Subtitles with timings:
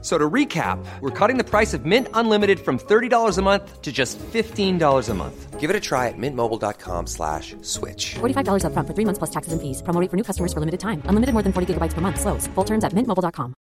[0.00, 3.90] So to recap, we're cutting the price of Mint Unlimited from $30 a month to
[3.90, 5.58] just $15 a month.
[5.58, 8.14] Give it a try at mintmobile.com slash switch.
[8.20, 9.82] $45 upfront for three months plus taxes and fees.
[9.82, 11.02] Promo rate for new customers for limited time.
[11.06, 12.20] Unlimited more than 40 gigabytes per month.
[12.20, 12.46] Slows.
[12.54, 13.54] Full terms at mintmobile.com.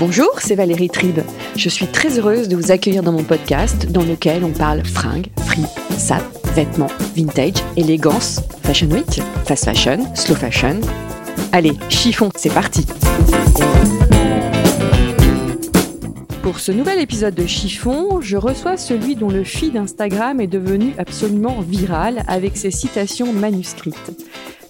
[0.00, 1.20] Bonjour, c'est Valérie Tribe.
[1.56, 5.28] Je suis très heureuse de vous accueillir dans mon podcast dans lequel on parle fringues,
[5.46, 5.64] free,
[5.98, 6.22] sap,
[6.54, 10.80] vêtements, vintage, élégance, fashion week, fast fashion, slow fashion.
[11.52, 12.86] Allez, chiffon, c'est parti
[16.42, 20.94] Pour ce nouvel épisode de Chiffon, je reçois celui dont le feed Instagram est devenu
[20.98, 24.12] absolument viral avec ses citations manuscrites.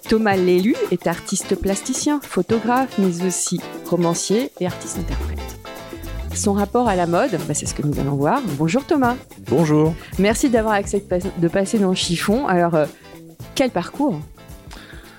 [0.08, 5.33] Thomas Lélu est artiste plasticien, photographe, mais aussi romancier et artiste-interprète.
[6.34, 8.42] Son rapport à la mode, bah, c'est ce que nous allons voir.
[8.58, 9.16] Bonjour Thomas.
[9.48, 9.94] Bonjour.
[10.18, 12.46] Merci d'avoir accepté de passer dans le chiffon.
[12.46, 12.86] Alors, euh,
[13.54, 14.20] quel parcours?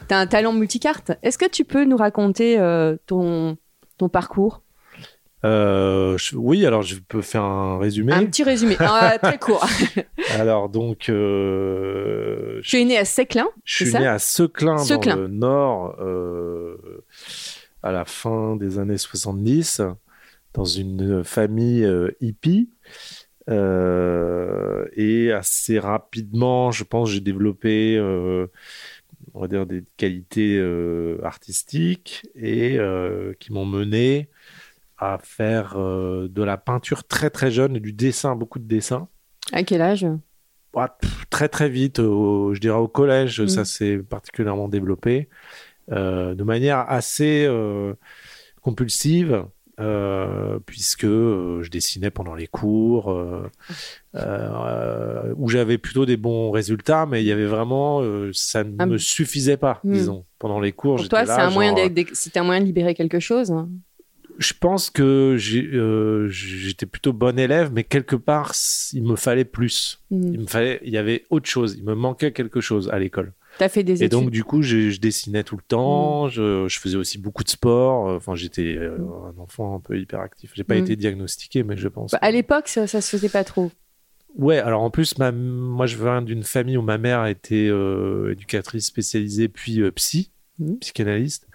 [0.07, 1.13] T'as un talent multicarte.
[1.23, 3.57] Est-ce que tu peux nous raconter euh, ton,
[3.97, 4.61] ton parcours?
[5.45, 8.13] Euh, je- oui, alors je peux faire un résumé.
[8.13, 9.65] Un petit résumé, Ah, très court.
[10.37, 13.99] Alors donc, euh, je, tu es né à Seclin, je suis ça?
[13.99, 15.15] né à Seclin, Seclin.
[15.15, 15.95] dans le Nord,
[17.83, 19.81] à la fin des années 70,
[20.55, 22.69] dans une famille euh, hippie.
[23.49, 28.47] Euh, et assez rapidement, je pense, j'ai développé, euh,
[29.33, 34.29] on va dire, des qualités euh, artistiques et euh, qui m'ont mené
[34.97, 39.09] à faire euh, de la peinture très très jeune et du dessin, beaucoup de dessin.
[39.51, 40.07] À quel âge?
[40.73, 43.47] Ouais, pff, très très vite, au- je dirais au collège, Mm.
[43.47, 45.29] ça s'est particulièrement développé
[45.91, 47.93] euh, de manière assez euh,
[48.61, 49.45] compulsive.
[49.79, 53.49] Euh, puisque euh, je dessinais pendant les cours, euh,
[55.37, 58.01] où j'avais plutôt des bons résultats, mais il y avait vraiment,
[58.33, 58.85] ça ne Ah.
[58.85, 59.93] me suffisait pas, Mm.
[59.93, 60.97] disons, pendant les cours.
[60.97, 63.69] Pour toi, c'est un, moyen de- un moyen de libérer quelque chose hein
[64.37, 65.37] je pense que
[65.73, 68.51] euh, j'étais plutôt bon élève, mais quelque part,
[68.91, 70.01] il me fallait plus.
[70.11, 70.33] Mm.
[70.33, 71.75] Il me fallait, il y avait autre chose.
[71.77, 73.31] Il me manquait quelque chose à l'école.
[73.57, 74.21] T'as fait des Et études Mm.
[74.23, 76.27] donc, du coup, je, je dessinais tout le temps.
[76.27, 78.07] Je, je faisais aussi beaucoup de sport.
[78.15, 78.97] Enfin, j'étais euh,
[79.35, 80.51] un enfant un peu hyperactif.
[80.55, 80.79] J'ai pas Mm.
[80.79, 82.11] été diagnostiqué, mais je pense.
[82.11, 83.71] Bah, À l'époque, ça, ça se faisait pas trop.
[84.37, 88.33] Ouais, alors en plus, ma, moi, je viens d'une famille où ma mère était euh,
[88.33, 90.31] éducatrice spécialisée, puis euh, psy,
[90.81, 91.47] psychanalyste.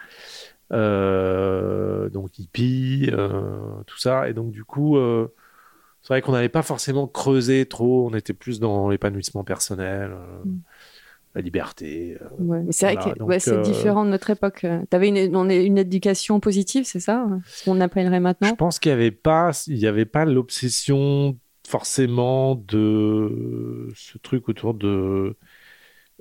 [0.73, 4.29] Euh, donc hippie, euh, tout ça.
[4.29, 5.29] Et donc, du coup, euh,
[6.03, 8.09] c'est vrai qu'on n'avait pas forcément creusé trop.
[8.11, 10.43] On était plus dans l'épanouissement personnel, euh.
[11.35, 12.19] La liberté.
[12.21, 12.63] euh, Ouais.
[12.67, 14.67] Mais c'est vrai que ouais, c'est euh, différent de notre époque.
[14.91, 18.79] T'avais une, on est- une éducation positive, c'est ça Ce qu'on appellerait Je maintenant pense
[18.79, 25.37] qu'il n'y avait pas, il y avait pas l'obsession forcément de ce truc autour de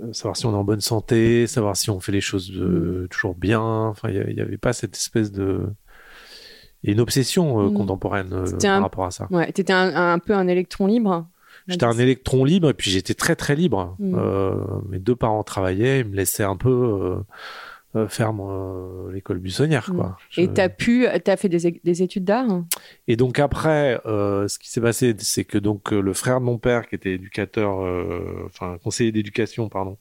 [0.01, 3.07] euh, savoir si on est en bonne santé, savoir si on fait les choses euh,
[3.09, 3.61] toujours bien.
[3.61, 5.61] Enfin, il n'y avait pas cette espèce de
[6.87, 7.73] a une obsession euh, Mm.
[7.73, 9.27] contemporaine euh, par un- rapport à ça.
[9.31, 11.27] Ouais, t'étais un, un peu un électron libre.
[11.69, 13.95] J'étais un électron libre et puis j'étais très très libre.
[13.99, 14.15] Mm.
[14.17, 14.53] Euh,
[14.89, 17.15] mes deux parents travaillaient, ils me laissaient un peu euh,
[17.95, 19.95] euh, faire mon- l'école buissonnière, Mm.
[19.95, 20.17] quoi.
[20.37, 22.45] Et Je- t'as pu, t'as fait des, études d'art
[23.07, 26.45] Et donc après, euh, ce qui s'est passé, c'est que donc euh, le frère de
[26.45, 29.97] mon père, qui était éducateur, euh, enfin conseiller d'éducation, pardon,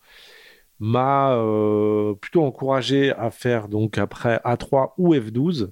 [0.80, 5.70] m'a euh, plutôt encouragé à faire donc après A3 ou F12.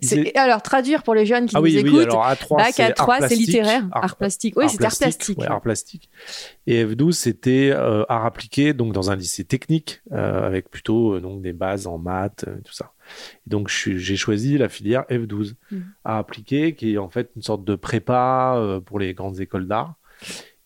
[0.00, 2.72] C'est- Alors, traduire pour les jeunes qui Ah nous oui, oui, écoutent, alors A3, bac
[2.74, 4.54] c'est à art 3, c'est littéraire, art, art- plastique.
[4.56, 5.38] Oui, c'est art plastique.
[5.38, 6.10] ouais, art plastique.
[6.66, 11.20] Et F12, c'était euh, art appliqué, donc dans un lycée technique, euh, avec plutôt euh,
[11.20, 12.92] donc des bases en maths, tout ça.
[13.46, 15.84] Et donc j'ai choisi la filière F12, Mhm.
[16.04, 19.94] art appliqué, qui est en fait une sorte de prépa pour les grandes écoles d'art.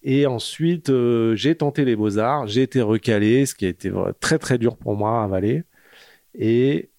[0.03, 0.91] Et ensuite,
[1.34, 4.97] j'ai tenté les beaux-arts, j'ai été recalé, ce qui a été très très dur pour
[4.97, 5.63] moi à avaler.
[6.39, 6.90] Et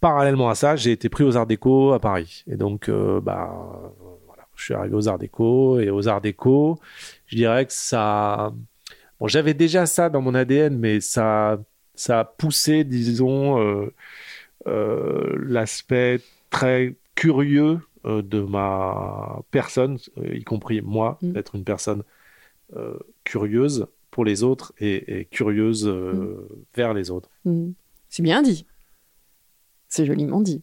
[0.00, 2.44] parallèlement à ça, j'ai été pris aux Arts Déco à Paris.
[2.50, 3.94] Et donc, euh, bah,
[4.26, 5.78] voilà, je suis arrivé aux Arts Déco.
[5.80, 6.78] Et aux Arts Déco,
[7.26, 8.52] je dirais que ça.
[9.20, 11.58] Bon, j'avais déjà ça dans mon ADN, mais ça,
[11.94, 13.92] ça a poussé, disons, euh,
[14.66, 21.32] euh, l'aspect très curieux de ma personne, y compris moi, Mm.
[21.32, 22.04] d'être une personne
[23.24, 27.30] curieuse pour les autres et, et curieuse euh, vers les autres.
[27.44, 27.70] Hmm.
[28.08, 28.66] C'est bien dit.
[29.88, 30.62] C'est joliment dit.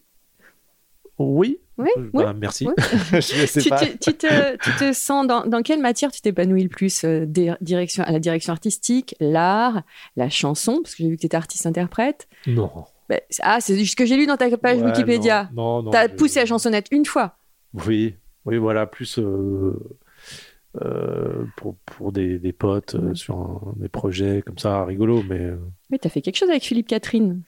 [1.18, 2.38] Oui, Oui, Bah, oui.
[2.38, 2.66] merci.
[2.66, 2.74] oui.
[3.12, 3.78] je sais tu, pas.
[3.84, 7.24] te, tu, te, tu te sens dans, dans quelle matière tu t'épanouis le plus euh,
[7.60, 9.82] direction, à La direction artistique, l'art,
[10.16, 12.28] la chanson, parce que j'ai vu que tu étais artiste-interprète?
[12.46, 12.70] Non.
[13.08, 15.48] C'est- ah, c'est ce que j'ai lu dans ta page Ouais, Wikipédia.
[15.54, 15.82] Non, non.
[15.84, 17.36] non, T'as je- poussé la chansonnette une fois.
[17.86, 19.78] Oui, oui, voilà, plus euh,
[21.56, 23.14] pour, pour des, des potes euh, Ouais.
[23.14, 25.22] sur un- des projets comme ça, rigolo.
[25.28, 25.56] Mais euh,
[25.90, 27.42] Oui, t'as fait quelque chose avec Philippe Catherine.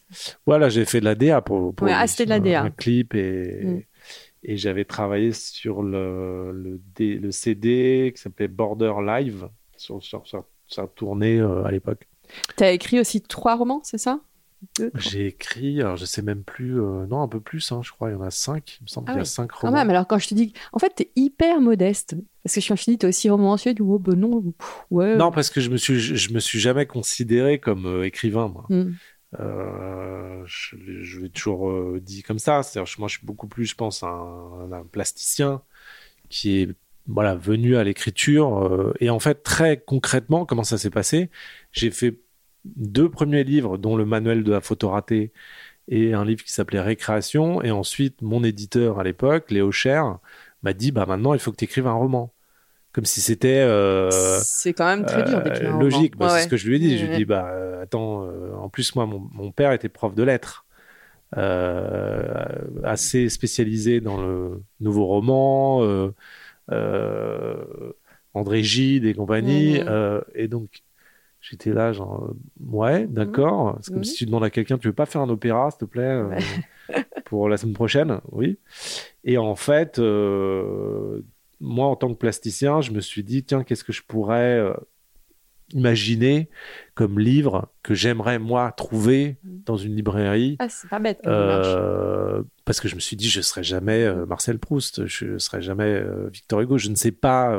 [0.46, 2.62] voilà, j'ai fait de la DA pour, pour Ouais, ah, de la un- DA.
[2.62, 3.80] un clip et, Mm.
[4.44, 10.26] et j'avais travaillé sur le, le, D- le CD qui s'appelait Border Live, sur, sur,
[10.26, 12.06] sur sa tournée euh, à l'époque.
[12.56, 14.20] T'as écrit aussi trois romans, c'est ça?
[14.96, 18.10] J'ai écrit, alors je sais même plus, euh, non, un peu plus, hein, je crois,
[18.10, 19.68] il y en a cinq, il me semble Ah qu'il y a oui, cinq Quand
[19.68, 19.72] romans.
[19.78, 20.52] même, alors quand je te dis.
[20.72, 22.16] En fait, t'es hyper modeste.
[22.42, 25.16] Parce que je suis t'es aussi romancier, du oh, ben non, pff, ouais.
[25.16, 28.66] Non, parce que je me suis, je me suis jamais considéré comme euh, écrivain, moi.
[28.68, 28.92] Hmm.
[29.38, 32.62] Euh, je, je l'ai toujours dit comme ça.
[32.62, 35.62] C'est-à-dire, moi, je suis beaucoup plus, je pense, un, un plasticien
[36.30, 36.68] qui est
[37.06, 38.92] voilà venu à l'écriture.
[39.00, 41.30] et en fait, très concrètement, comment ça s'est passé?
[41.72, 42.18] J'ai fait
[42.76, 45.32] deux premiers livres, dont le manuel de la photo ratée
[45.88, 47.62] et un livre qui s'appelait Récréation.
[47.62, 50.18] Et ensuite, mon éditeur à l'époque, Léo Cher,
[50.62, 52.32] m'a dit bah maintenant, il faut que tu écrives un roman.
[52.92, 54.10] Comme si c'était euh,
[54.42, 55.84] c'est quand même très dur euh, d'écrire un roman.
[55.84, 56.98] logique, bah, Ouais, c'est ce que je lui ai dit.
[56.98, 58.26] Je lui ai dit, bah, euh, attends,
[58.58, 60.66] en plus, moi, mon, mon père était prof de lettres,
[61.36, 66.14] euh, assez spécialisé dans le nouveau roman, euh,
[66.72, 67.62] euh,
[68.32, 69.80] André Gide et compagnie.
[70.34, 70.82] Et donc,
[71.50, 73.78] j'étais là, genre, euh, ouais, d'accord.
[73.82, 74.04] C'est comme Mhm.
[74.04, 76.30] si tu demandes à quelqu'un, tu veux pas faire un opéra, s'il te plaît, euh,
[77.24, 78.20] pour la semaine prochaine?
[78.32, 78.58] Oui.
[79.24, 81.20] Et en fait, euh,
[81.60, 84.74] moi, en tant que plasticien, je me suis dit, tiens, qu'est-ce que je pourrais euh,
[85.72, 86.48] imaginer
[86.94, 89.36] comme livre que j'aimerais, moi, trouver
[89.66, 90.56] dans une librairie?
[90.58, 91.20] Ah, c'est pas bête
[92.64, 96.60] parce que je me suis dit, je serai jamais Marcel Proust, je serai jamais Victor
[96.60, 97.58] Hugo, je ne sais pas,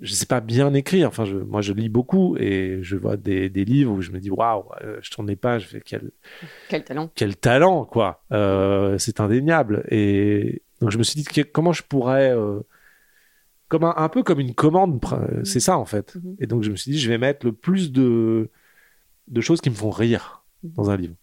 [0.00, 1.08] je sais pas bien écrire.
[1.08, 4.20] Enfin, je, moi, je lis beaucoup et je vois des, des livres où je me
[4.20, 6.10] dis, waouh, euh, je tourne les pages, je fais quel,
[6.68, 7.10] Quel talent.
[7.14, 8.22] quel talent, quoi.
[8.32, 9.84] Euh, c'est indéniable.
[9.90, 12.60] Et donc, je me suis dit, que- comment je pourrais, euh,
[13.68, 16.14] comme un, un peu comme une commande, pr- c'est ça, en fait.
[16.16, 16.36] Mhm.
[16.40, 18.50] Et donc, je me suis dit, je vais mettre le plus de,
[19.28, 21.14] de choses qui me font rire dans un livre.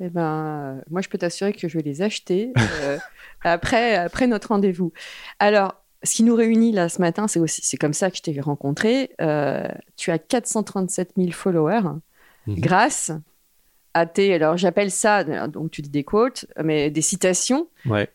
[0.00, 2.98] Eh ben, moi, je peux t'assurer que je vais les acheter euh,
[3.44, 4.92] après, après notre rendez-vous.
[5.38, 8.22] Alors, ce qui nous réunit là ce matin, c'est aussi, c'est comme ça que je
[8.22, 9.10] t'ai rencontré.
[9.20, 9.66] Euh,
[9.96, 11.82] tu as 437 000 followers
[12.46, 12.56] Mhm.
[12.60, 13.12] grâce
[13.94, 18.08] à tes, alors j'appelle ça, donc tu dis des quotes, mais des citations Ouais.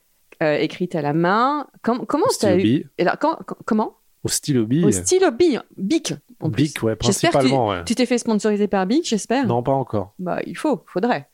[0.44, 1.68] euh, écrites à la main.
[1.84, 3.94] Com- comment t'as stylo eu alors, quand- quand- Comment?
[4.24, 4.84] Au stylo bille.
[4.84, 6.64] Au stylo bic, bic en plus.
[6.64, 7.84] Bic, ouais, principalement, ouais.
[7.86, 9.46] Tu t'es fait sponsoriser par Bic, j'espère.
[9.48, 10.14] Non, pas encore.
[10.20, 11.30] Bah, il faut, faudrait.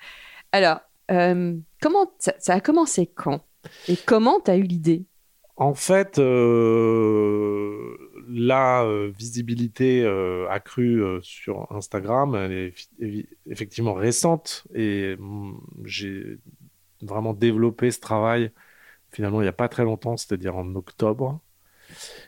[0.52, 0.80] Alors,
[1.10, 3.42] euh, comment ça, ça a commencé quand?
[3.88, 5.06] Et comment tu as eu l'idée?
[5.56, 7.96] En fait, euh,
[8.28, 15.54] la euh, visibilité euh, accrue sur Instagram, elle est effectivement récente et mm,
[15.86, 16.40] j'ai
[17.02, 18.52] vraiment développé ce travail
[19.12, 21.40] finalement il n'y a pas très longtemps, c'est-à-dire en octobre,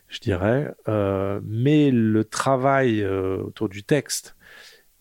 [0.08, 0.72] je dirais.
[0.88, 4.36] Mais le travail autour du texte,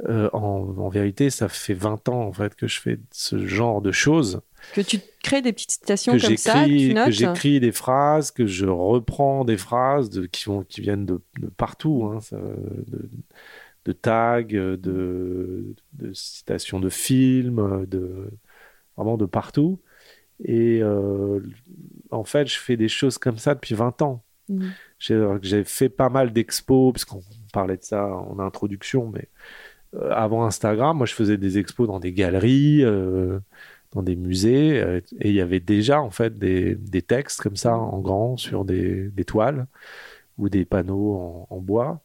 [0.09, 3.93] en, en vérité, ça fait 20 ans en fait que je fais ce genre de
[3.93, 4.41] choses.
[4.72, 8.31] Que tu crées des petites citations que comme ça, que tu que j'écris des phrases
[8.31, 12.37] que je reprends des phrases de, qui vont qui viennent de, de partout hein, ça,
[12.37, 13.08] de,
[13.85, 15.75] de tags de,
[16.12, 18.30] citations de films de
[18.97, 19.80] vraiment de partout.
[20.44, 21.40] Et euh,
[22.11, 24.25] en fait je fais des choses comme ça depuis 20 ans.
[24.99, 29.28] J'ai j'ai fait pas mal d'expos puisqu'on parlait de ça en introduction mais
[29.94, 33.38] euh, avant Instagram moi je faisais des expos dans des galeries euh,
[33.94, 37.56] dans des musées euh, et il y avait déjà en fait des, des textes comme
[37.56, 39.66] ça en grand sur des, des toiles
[40.38, 42.02] ou des panneaux en, bois.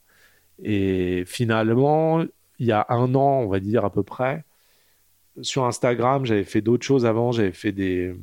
[0.63, 2.21] Et finalement
[2.59, 4.45] il y a un an on va dire à peu près
[5.41, 7.31] sur Instagram j'avais fait d'autres choses avant.
[7.31, 8.15] J'avais fait des,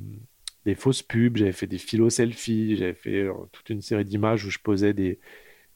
[0.64, 4.44] des fausses pubs j'avais fait des philos selfies j'avais fait euh, toute une série d'images
[4.44, 5.18] où je posais des,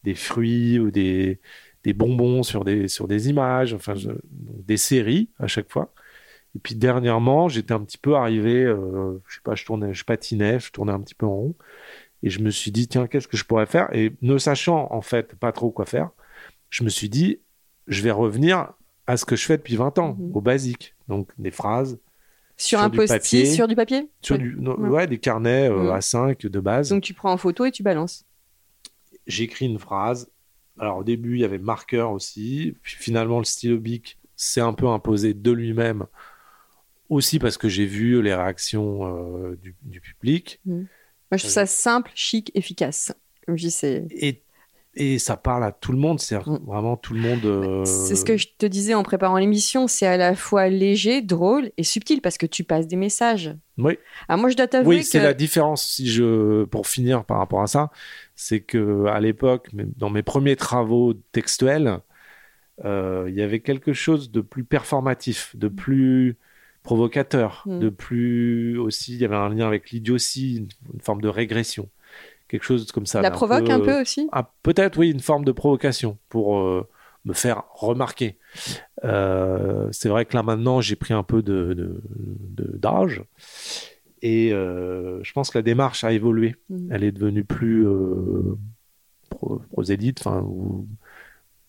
[0.05, 1.41] des fruits ou des,
[1.85, 3.75] des bonbons sur des, sur des images.
[3.75, 3.95] Enfin
[4.31, 5.93] des séries à chaque fois
[6.57, 10.05] et puis dernièrement, j'étais un petit peu arrivé, euh, je sais pas, je tournais, je
[10.05, 11.55] patinais, je tournais un petit peu en rond,
[12.23, 13.89] et je me suis dit tiens, qu'est-ce que je pourrais faire?
[13.95, 16.11] Et ne sachant en fait pas trop quoi faire,
[16.69, 17.41] je me suis dit
[17.87, 18.73] je vais revenir
[19.07, 20.31] à ce que je fais depuis 20 ans, Mhm.
[20.37, 21.99] au basique, donc des phrases
[22.57, 24.11] sur, sur un post-it, sur du papier?
[24.23, 24.43] Sur Ouais.
[24.43, 24.89] du, no- Ouais.
[24.91, 25.91] ouais, des carnets euh, Mhm.
[25.99, 26.91] A5 de base.
[26.91, 28.25] Donc tu prends en photo et tu balances.
[29.27, 30.31] j'écris une phrase.
[30.79, 32.75] Alors au début, il y avait marqueur aussi.
[32.83, 36.07] Puis finalement, le stylo bic s'est un peu imposé de lui-même.
[37.11, 40.61] Aussi parce que j'ai vu les réactions euh, du, du public.
[40.65, 40.87] Mhm.
[41.31, 43.13] Moi, je trouve ça simple, chic, efficace.
[43.47, 44.07] Comme je dis, c'est.
[44.11, 44.43] Et,
[44.95, 46.59] et ça parle à tout le monde, c'est Mm.
[46.67, 47.45] vraiment tout le monde.
[47.45, 51.23] euh, C'est ce que je te disais en préparant l'émission, c'est à la fois léger,
[51.23, 53.55] drôle et subtil parce que tu passes des messages.
[53.79, 53.99] Oui.
[54.29, 55.07] Ah, moi, je dois t'avouer Oui, que.
[55.07, 55.87] c'est la différence.
[55.87, 57.91] Si je, pour finir par rapport à ça,
[58.35, 61.99] c'est que à l'époque, dans mes premiers travaux textuels,
[62.85, 66.37] euh, il y avait quelque chose de plus performatif, de plus
[66.83, 67.79] provocateur, Mm.
[67.81, 69.15] de plus aussi.
[69.15, 71.89] Il y avait un lien avec l'idiotie, une, forme de régression,
[72.49, 73.21] quelque chose comme ça.
[73.23, 74.29] La provoque un peu aussi?
[74.33, 76.89] ah, peut-être oui, une forme de provocation pour euh,
[77.25, 78.39] me faire remarquer.
[79.05, 83.23] Euh, c'est vrai que là maintenant j'ai pris un peu de de- de- d'âge
[84.23, 86.57] et euh, je pense que la démarche a évolué.
[86.71, 86.89] Mhm.
[86.93, 87.87] Elle est devenue plus
[89.29, 90.87] pro- prosélyte, enfin ou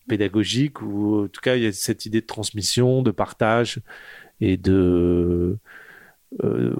[0.08, 3.78] pédagogique ou en tout cas il y a cette idée de transmission, de partage
[4.44, 5.56] et de
[6.42, 6.74] euh,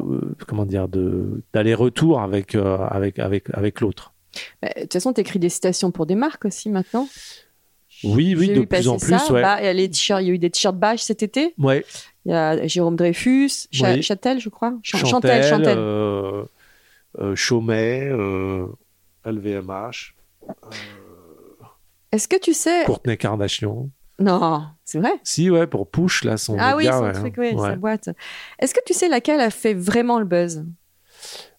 [0.48, 4.12] comment dire de d'aller-retour avec euh, avec avec avec l'autre.
[4.62, 7.08] Bah, De toute façon, tu écris des citations pour des marques aussi maintenant.
[8.04, 9.42] Oui, oui, de plus en plus, ouais.
[9.42, 11.54] Bah, il y a les t-shirts- il y a eu des t-shirts Bache cet été.
[11.58, 11.84] Ouais,
[12.24, 14.02] Il y a Jérôme Dreyfus, Cha- Oui.
[14.02, 14.74] Châtel, je crois.
[14.82, 16.44] Ch- Chantel, Chantel, euh,
[17.36, 18.10] Chaumet,
[19.24, 20.14] LVMH,
[22.10, 23.88] Est-ce que tu sais Courtney Kardashian.
[24.22, 25.12] Non, c'est vrai?
[25.24, 27.70] Si, ouais, pour Push, là, son Ah oui, son ouais, truc, oui, ouais.
[27.70, 28.08] sa boîte.
[28.58, 30.64] Est-ce que tu sais laquelle a fait vraiment le buzz?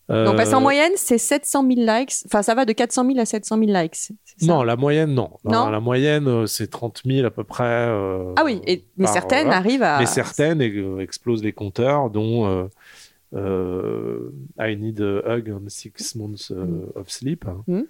[0.09, 2.13] Non, parce Euh, qu'en moyenne, c'est 700 000 likes.
[2.25, 3.95] Enfin, ça va de 400 000 à 700 000 likes.
[3.95, 4.13] ça?
[4.41, 5.31] Non, la moyenne, non.
[5.45, 5.69] Non.
[5.69, 7.63] la moyenne, euh, c'est 30 000 à peu près.
[7.87, 9.57] euh, Ah oui, et, mais par- certaines voilà.
[9.57, 9.99] arrivent à.
[9.99, 12.65] Mais certaines euh, explosent les compteurs, dont euh,
[13.33, 14.29] euh,
[14.59, 16.91] I Need a Hug on Six Months euh, Mm.
[16.95, 17.45] of Sleep.
[17.67, 17.81] Mm.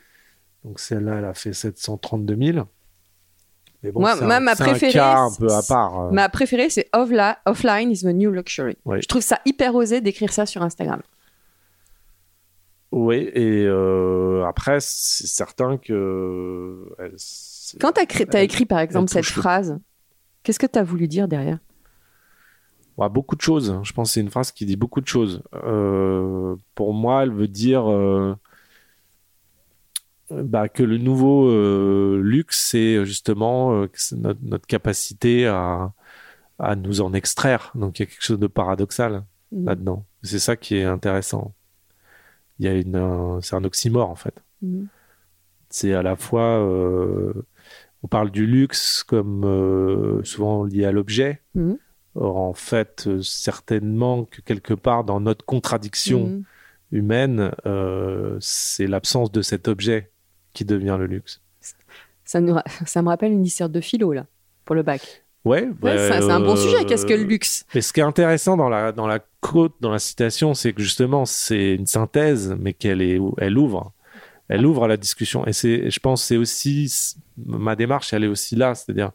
[0.66, 2.66] Donc celle-là, elle a fait 732 000.
[3.84, 6.00] Mais bon, Moi- c'est moi, un, ma un préférée, un c'est- peu à part.
[6.08, 6.12] euh.
[6.12, 8.78] Ma préférée, c'est Offline is the New Luxury.
[8.86, 8.98] Oui.
[9.02, 11.02] Je trouve ça hyper osé d'écrire ça sur Instagram.
[12.92, 16.86] Oui, et euh, après, c'est certain que.
[17.00, 17.16] elle-
[17.82, 19.80] Quand tu as, Elle- écrit, par exemple, cette phrase,
[20.44, 21.58] qu'est-ce que tu as voulu dire derrière?
[22.98, 23.80] Ouais, beaucoup de choses.
[23.82, 25.42] Je pense que c'est une phrase qui dit beaucoup de choses.
[25.56, 28.36] Euh, pour moi, elle veut dire euh,
[30.32, 35.92] bah, que le nouveau euh, luxe, c'est justement euh, que c'est notre, notre capacité à,
[36.60, 37.72] à nous en extraire.
[37.76, 39.66] Donc il y a quelque chose de paradoxal Mhm.
[39.66, 40.06] là-dedans.
[40.24, 41.54] C'est ça qui est intéressant.
[42.58, 44.34] Il y a une, un- c'est un oxymore en fait.
[44.64, 44.88] Mhm.
[45.70, 47.34] C'est à la fois, euh,
[48.02, 51.42] on parle du luxe comme euh, souvent lié à l'objet.
[51.56, 51.78] Mhm.
[52.16, 56.44] Or, en fait, euh, certainement que quelque part dans notre contradiction
[56.92, 60.12] humaine, euh, c'est l'absence de cet objet
[60.54, 61.42] qui devient le luxe.
[62.26, 64.26] ça, nous ra- ça me rappelle une disserte de philo, là,
[64.66, 65.24] pour le bac.
[65.46, 66.86] Ouais, bah, c'est c'est un bon euh, sujet.
[66.86, 67.66] Qu'est-ce que le luxe?
[67.76, 70.82] Mais ce qui est intéressant dans la, dans la côte, dans la citation, c'est que
[70.82, 73.92] justement, c'est une synthèse, mais qu'elle est, elle ouvre.
[74.48, 75.46] Elle ouvre à la discussion.
[75.48, 76.94] Et c'est, je pense, c'est aussi,
[77.38, 78.74] ma démarche, elle est aussi là.
[78.76, 79.12] C'est-à-dire,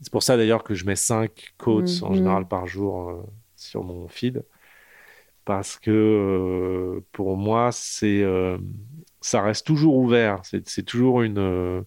[0.00, 2.16] c'est pour ça d'ailleurs que je mets cinq quotes en Mhm.
[2.16, 3.22] général par jour euh,
[3.56, 4.44] sur mon feed.
[5.44, 8.58] Parce que euh, pour moi, c'est, euh,
[9.26, 10.40] ça reste toujours ouvert.
[10.44, 11.82] C'est, toujours une, euh,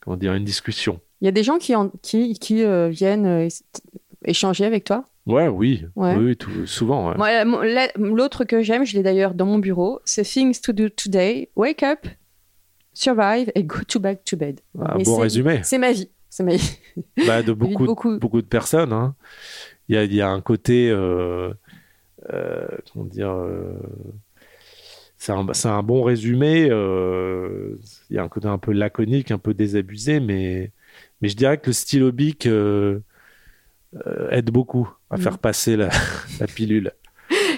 [0.00, 1.00] comment dire, une discussion.
[1.20, 3.48] Il y a des gens qui, en- qui, qui euh, viennent euh,
[4.24, 5.04] échanger avec toi?
[5.26, 6.14] Ouais, oui, Ouais.
[6.16, 7.12] oui, tout- souvent.
[7.16, 7.44] ouais.
[7.96, 11.50] L'autre que j'aime, je l'ai d'ailleurs dans mon bureau, c'est Things to do today.
[11.56, 12.06] Wake up,
[12.94, 14.60] survive et go to back to bed.
[14.78, 15.60] Un Mais bon résumé.
[15.62, 16.08] C'est ma vie.
[16.30, 16.78] C'est ma vie.
[17.26, 18.18] Bah, de beaucoup, beaucoup.
[18.18, 18.92] beaucoup de personnes.
[18.92, 19.14] hein.
[19.88, 21.52] Il y a, il y a un côté, euh,
[22.32, 23.74] euh, comment dire, euh,
[25.18, 26.68] c'est un, un bon résumé.
[26.70, 27.76] euh,
[28.10, 30.72] il y a un côté un peu laconique, un peu désabusé, mais,
[31.20, 33.00] mais je dirais que le stylo bic euh,
[34.06, 35.20] euh, aide beaucoup à Mm.
[35.20, 35.88] faire passer la,
[36.40, 36.92] la pilule.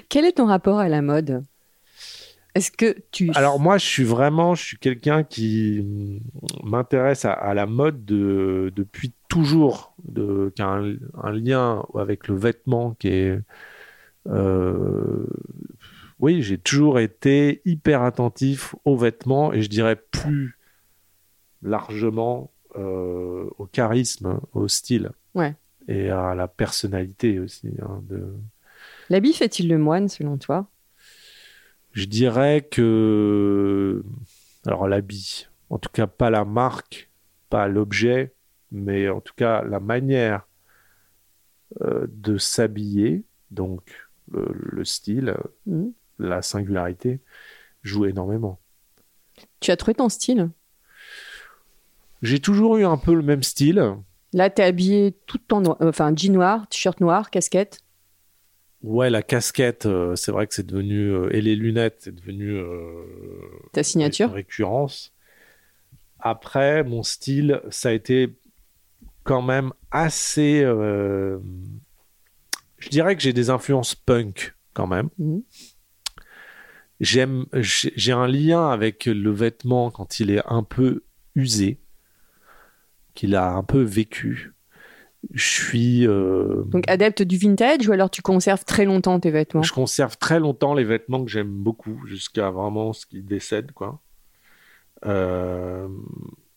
[0.09, 1.43] Quel est ton rapport à la mode?
[2.55, 3.31] Est-ce que tu...
[3.35, 5.85] Alors moi, je suis vraiment, je suis quelqu'un qui
[6.65, 12.27] m'intéresse à, à la mode de- depuis toujours, de, qui a un, un lien avec
[12.29, 13.39] le vêtement qui est...
[14.29, 15.27] euh,
[16.21, 20.59] oui, j'ai toujours été hyper attentif aux vêtements et je dirais plus
[21.63, 25.11] largement euh, au charisme, au style.
[25.35, 25.55] Ouais.
[25.89, 27.71] Et à la personnalité aussi.
[27.83, 28.35] hein, de...
[29.11, 30.69] L'habit fait-il le moine, selon toi?
[31.93, 34.05] Je dirais que.
[34.67, 37.11] Alors, l'habit, en tout cas, pas la marque,
[37.49, 38.35] pas l'objet,
[38.71, 40.47] mais en tout cas, la manière
[41.81, 43.81] euh, de s'habiller, donc
[44.31, 45.35] le, le style,
[45.67, 45.93] Mhm.
[46.19, 47.21] La singularité,
[47.83, 48.59] joue énormément.
[49.61, 50.51] Tu as trouvé ton style?
[52.23, 53.95] J'ai toujours eu un peu le même style.
[54.33, 57.81] Là, t'es habillé tout en noir, euh, enfin jean noir, t-shirt noir, casquette?
[58.83, 61.11] Ouais, la casquette, euh, c'est vrai que c'est devenu.
[61.13, 62.57] euh, et les lunettes, c'est devenu.
[62.57, 63.05] euh,
[63.73, 64.29] Ta signature?
[64.29, 65.13] une récurrence.
[66.21, 68.37] Après, mon style, ça a été
[69.25, 70.61] quand même assez.
[70.63, 71.39] je
[72.91, 75.09] dirais que j'ai des influences punk quand même.
[75.19, 75.43] Mhm.
[77.01, 81.05] J'aime, j'ai un lien avec le vêtement quand il est un peu
[81.37, 81.79] usé,
[83.15, 84.53] qu'il a un peu vécu.
[85.33, 86.07] Je suis.
[86.07, 89.63] euh, Donc adepte du vintage ou alors tu conserves très longtemps tes vêtements?
[89.63, 94.01] Je conserve très longtemps les vêtements que j'aime beaucoup, jusqu'à vraiment ce qui décède, quoi.
[95.07, 95.89] Euh,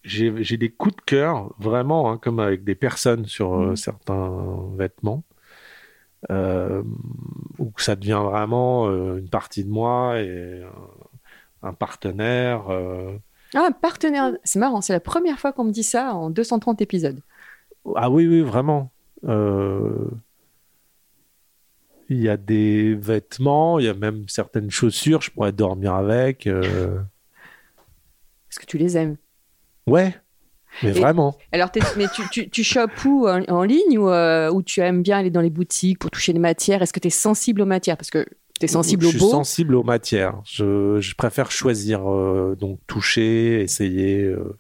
[0.04, 3.76] j'ai des coups de cœur, vraiment, hein, comme avec des personnes sur euh, Mhm.
[3.76, 5.24] certains vêtements,
[6.30, 6.84] euh,
[7.58, 10.62] où ça devient vraiment euh, une partie de moi et
[11.64, 12.70] un, un partenaire.
[12.70, 13.18] euh.
[13.56, 17.20] Ah, partenaire, c'est marrant, c'est la première fois qu'on me dit ça en 230 épisodes.
[17.96, 18.92] Ah oui, oui, vraiment.
[19.28, 20.08] Euh,
[22.10, 26.46] Il y a des vêtements, il y a même certaines chaussures, je pourrais dormir avec.
[26.48, 27.00] euh.
[28.50, 29.16] Parce que tu les aimes.
[29.88, 30.14] Ouais,
[30.84, 31.38] mais Et- vraiment.
[31.52, 35.02] Alors, mais tu, tu, tu chopes où en, en ligne ou, euh, ou tu aimes
[35.04, 36.82] bien aller dans les boutiques pour toucher les matières?
[36.82, 37.98] Est-ce que tu es sensible aux matières?
[37.98, 38.26] Parce que
[38.60, 39.30] tu es sensible je au suis beau.
[39.30, 40.40] sensible aux matières.
[40.46, 44.58] Je, je préfère choisir, euh, donc toucher, essayer, euh,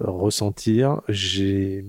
[0.00, 1.00] ressentir.
[1.08, 1.84] J'ai,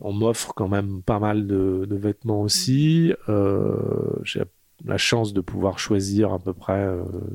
[0.00, 3.12] on m'offre quand même pas mal de, de vêtements aussi.
[3.28, 3.76] Euh,
[4.24, 4.42] j'ai
[4.84, 6.88] la chance de pouvoir choisir à peu près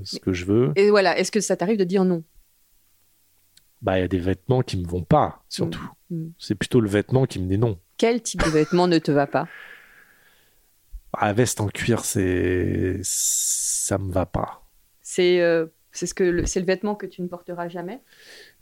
[0.04, 0.72] ce que je veux.
[0.76, 2.24] Et voilà, est-ce que ça t'arrive de dire non?
[3.82, 5.92] Bah, il y a des vêtements qui me vont pas, surtout.
[6.10, 6.30] Mm.
[6.40, 7.80] C'est plutôt le vêtement qui me dit non.
[7.98, 9.48] Quel type de vêtement ne te va pas?
[11.14, 14.64] Ah, la veste en cuir, c'est, ça me va pas.
[15.02, 18.02] C'est euh, c'est ce que le- c'est le vêtement que tu ne porteras jamais?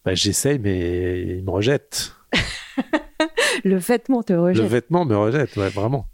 [0.05, 2.13] Bah, j'essaye, mais il me rejette.
[3.63, 4.65] Le vêtement te Le rejette.
[4.69, 6.07] vêtement me rejette, ouais, vraiment.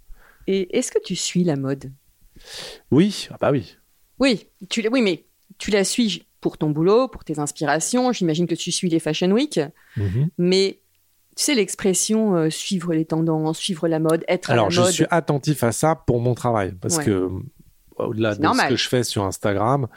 [0.47, 1.91] Et est-ce que tu suis la mode?
[2.91, 3.77] Oui, ah bah oui.
[4.19, 5.25] Oui, tu, oui, mais
[5.57, 8.11] tu la suis pour ton boulot, pour tes inspirations.
[8.11, 9.59] J'imagine que tu suis les Fashion Week.
[9.95, 10.29] Mhm.
[10.37, 10.79] Mais
[11.37, 14.81] tu sais l'expression euh, suivre les tendances, suivre la mode, être à Alors, la je
[14.81, 14.91] mode.
[14.91, 16.73] suis attentif à ça pour mon travail.
[16.81, 17.05] Parce Ouais.
[17.05, 17.29] que, euh,
[17.97, 18.65] au-delà de normal.
[18.65, 19.87] ce que je fais sur Instagram,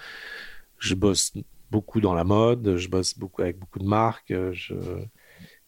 [0.79, 1.33] je bosse
[1.71, 4.75] beaucoup dans la mode, je bosse beaucoup avec beaucoup de marques, euh, je,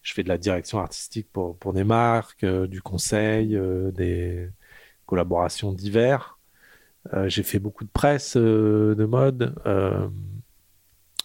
[0.02, 4.48] je fais de la direction artistique pour, pour des marques, euh, du conseil, euh, des
[5.06, 6.30] collaborations diverses.
[7.26, 10.10] J'ai fait beaucoup de presse de mode, de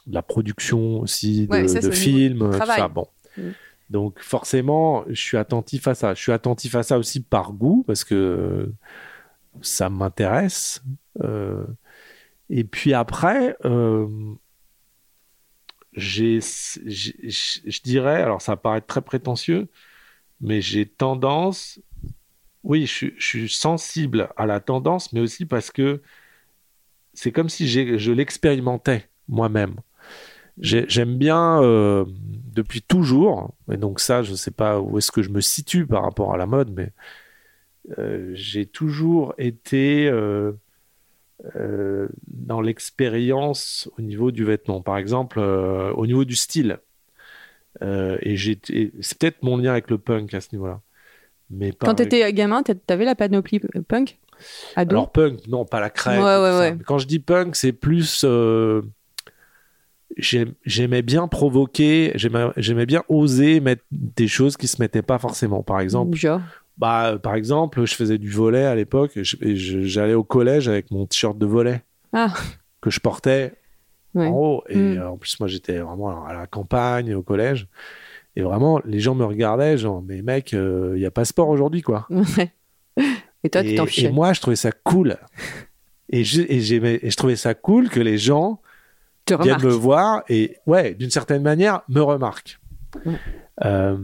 [0.08, 2.88] la production aussi, de, Ouais, ça, films, tout ça.
[2.88, 3.08] Bon.
[3.38, 3.50] Mm.
[3.90, 6.14] Donc forcément, je suis attentif à ça.
[6.14, 8.72] Je suis attentif à ça aussi par goût parce que
[9.62, 10.82] ça m'intéresse.
[11.22, 11.66] Euh,
[12.50, 14.08] et puis après, euh,
[15.94, 19.68] j'ai, je dirais, alors ça paraît très prétentieux,
[20.40, 21.80] mais j'ai tendance,
[22.64, 26.02] oui, je, suis- je suis sensible à la tendance, mais aussi parce que
[27.14, 29.76] c'est comme si je l'expérimentais moi-même.
[30.60, 32.06] J'ai- J'aime bien euh,
[32.54, 35.86] depuis toujours, et donc ça, je ne sais pas où est-ce que je me situe
[35.88, 36.92] par rapport à la mode, mais
[37.98, 40.54] euh, j'ai toujours été euh,
[42.28, 46.80] dans l'expérience au niveau du vêtement, par exemple, au niveau du style.
[47.82, 48.36] Et
[49.02, 50.82] c'est peut-être mon lien avec le punk à ce niveau-là.
[51.50, 54.20] Mais Quand tu étais gamin, t'a- t'avais la panoplie punk?
[54.76, 54.96] Ado?
[54.96, 56.20] Alors punk, non, pas la crête.
[56.20, 56.78] Ouais, ouais, ouais.
[56.86, 58.24] Quand je dis punk, c'est plus.
[58.24, 58.82] euh,
[60.18, 65.64] J'aimais bien provoquer, j'aimais bien oser mettre des choses qui se mettaient pas forcément.
[65.64, 66.42] Par exemple, Genre.
[66.78, 69.16] bah, par exemple, je faisais du volet à l'époque.
[69.18, 71.82] et et J'allais au collège avec mon t-shirt de volet
[72.14, 72.34] Ah,
[72.82, 73.54] que je portais
[74.14, 74.28] ouais.
[74.28, 74.64] en haut.
[74.70, 74.98] Et Mm.
[74.98, 77.68] euh, en plus, moi, j'étais vraiment à la campagne, au collège.
[78.36, 81.82] Et vraiment, les gens me regardaient, genre, mais mec, il y a pas sport aujourd'hui,
[81.82, 82.08] quoi.
[83.44, 84.12] Et toi, tu Et, t'en et fichais.
[84.12, 85.18] moi, je trouvais ça cool.
[86.10, 86.58] Et je, et,
[87.06, 88.62] et je trouvais ça cool que les gens
[89.38, 92.60] te viennent me voir et, ouais, d'une certaine manière, me remarquent.
[93.64, 93.98] Euh,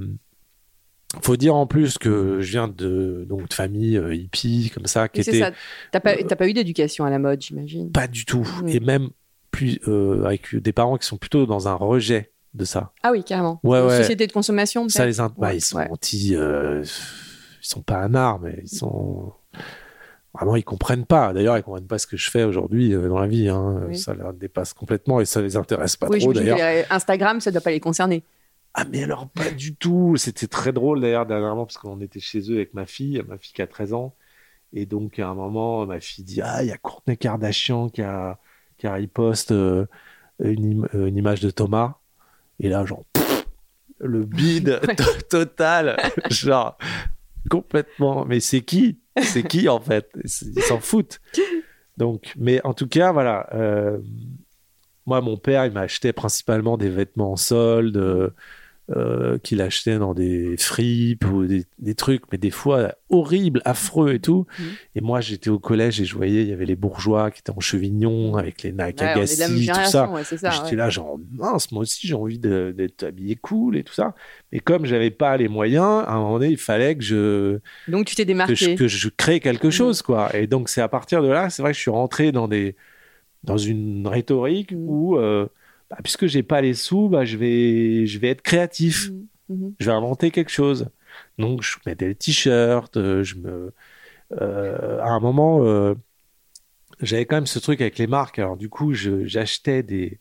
[1.22, 5.08] faut dire en plus que je viens de, donc, de famille euh, hippie, comme ça,
[5.08, 5.52] qui était.
[5.92, 7.92] T'as pas, t'as pas eu d'éducation à la mode, j'imagine.
[7.92, 8.48] pas du tout.
[8.63, 8.76] Oui.
[8.76, 9.10] Et même
[9.52, 12.92] plus, euh, avec des parents qui sont plutôt dans un rejet de ça.
[13.04, 13.60] Ah oui, carrément.
[13.63, 13.98] Ouais, Une ouais.
[13.98, 16.36] Société de consommation, Ça les bah, ils sont anti.
[16.36, 19.34] euh, ils sont pas anards, mais ils sont.
[20.34, 21.34] Vraiment, ils comprennent pas.
[21.34, 23.50] D'ailleurs, ils comprennent pas ce que je fais aujourd'hui euh, dans la vie.
[23.50, 23.84] hein.
[23.88, 23.98] Oui.
[23.98, 26.60] Ça leur dépasse complètement et ça les intéresse pas Oui, trop d'ailleurs.
[26.62, 28.24] euh, Instagram, ça doit pas les concerner.
[28.76, 30.16] Ah, mais alors, pas du tout.
[30.18, 33.54] C'était très drôle d'ailleurs, dernièrement, parce qu'on était chez eux avec ma fille, ma fille
[33.54, 34.13] qui a 13 ans.
[34.74, 38.04] Et donc, à un moment, ma fille dit Ah, il y a Courtney Kardashian qui
[38.04, 38.38] a,
[38.78, 39.86] qui a repost euh,
[40.44, 41.96] une, im- une image de Thomas.
[42.60, 43.46] Et là, genre, pff,
[44.00, 44.96] le bide Ouais.
[45.30, 45.98] total.
[46.30, 46.78] genre,
[47.50, 48.26] complètement.
[48.26, 49.00] Mais c'est qui?
[49.21, 50.10] C'est qui en fait?
[50.23, 51.19] Ils s'en foutent.
[51.97, 53.47] Donc, mais en tout cas, voilà.
[53.53, 53.97] euh,
[55.06, 58.34] moi, mon père, il m'achetait principalement des vêtements en solde,
[58.95, 64.13] euh, qu'il achetait dans des fripes ou des, des trucs, mais des fois horribles, affreux
[64.13, 64.45] et tout.
[64.60, 64.65] Mhm.
[64.95, 67.52] Et moi, j'étais au collège et je voyais, il y avait les bourgeois qui étaient
[67.52, 70.10] en chevignon avec les Nike Ouais, tout ça.
[70.10, 70.52] ouais, c'est ça.
[70.52, 70.76] J'étais ouais.
[70.78, 74.15] là, genre, mince, moi aussi, j'ai envie d'être habillé cool et tout ça.
[74.54, 78.06] Mais comme j'avais pas les moyens, à un moment donné, il fallait que je, Donc
[78.06, 78.56] tu t'es que démarqué.
[78.56, 80.34] je, que je crée quelque chose, quoi.
[80.34, 82.76] Et donc, c'est à partir de là, c'est vrai que je suis rentré dans des,
[83.43, 84.76] dans une rhétorique Mm.
[84.88, 85.47] où, euh,
[85.89, 89.10] bah, puisque j'ai pas les sous, bah, je vais, je vais être créatif.
[89.10, 89.28] Mhm.
[89.50, 89.73] Mhm.
[89.80, 90.89] Je vais inventer quelque chose.
[91.38, 93.73] Donc, je mettais des t-shirts, euh, je me,
[94.34, 95.95] euh, à un moment, euh,
[97.02, 98.39] j'avais quand même ce truc avec les marques.
[98.39, 100.19] Alors, du coup, j'achetais des,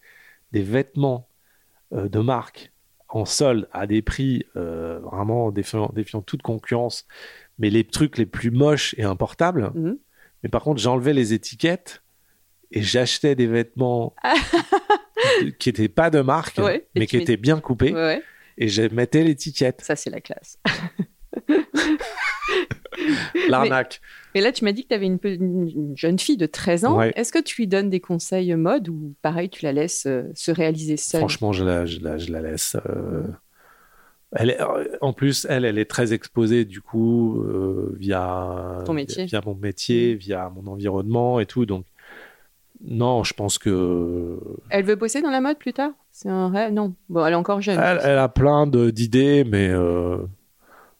[0.52, 1.28] des vêtements
[1.92, 2.72] euh, de marque
[3.08, 7.06] en solde à des prix vraiment défiant, défiant toute concurrence,
[7.58, 9.70] mais les trucs les plus moches et importables.
[9.74, 9.98] Mhm.
[10.42, 12.02] Mais par contre, j'enlevais les étiquettes
[12.72, 14.14] et j'achetais des vêtements
[15.58, 18.22] qui n'étaient pas de marque, Ouais, mais qui étaient bien coupés, Ouais,
[18.58, 19.80] et je mettais l'étiquette.
[19.82, 20.58] Ça, c'est la classe.
[23.48, 24.00] L'arnaque.
[24.34, 26.96] Et là, tu m'as dit que tu avais une, jeune fille de 13 ans.
[26.98, 27.12] Ouais.
[27.16, 30.50] Est-ce que tu lui donnes des conseils mode ou pareil, tu la laisses euh, se
[30.50, 31.20] réaliser seule?
[31.20, 32.76] Franchement, je la, je la, je la laisse.
[32.88, 33.22] euh,
[34.32, 34.58] Elle est,
[35.00, 39.26] en plus, elle, elle est très exposée du coup euh, via Ton métier.
[39.26, 41.66] via mon métier, via mon environnement et tout.
[41.66, 41.84] Donc,
[42.84, 44.38] non, je pense que
[44.70, 45.92] Elle veut bosser dans la mode plus tard?
[46.12, 46.72] C'est un rêve?
[46.72, 46.94] Non.
[47.08, 47.78] Bon, elle est encore jeune.
[47.78, 50.18] elle, elle a plein de- d'idées, mais euh,